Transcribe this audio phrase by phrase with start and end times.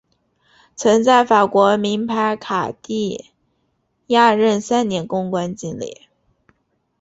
[0.75, 3.25] 曾在法国名牌卡地
[4.07, 6.07] 亚任三年公关经理。